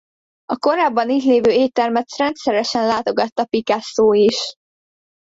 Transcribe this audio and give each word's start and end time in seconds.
A 0.45 0.57
korábban 0.57 1.09
itt 1.09 1.23
levő 1.23 1.51
éttermet 1.51 2.15
rendszeresen 2.17 2.85
látogatta 2.85 3.45
Picasso 3.45 4.13
is. 4.13 4.55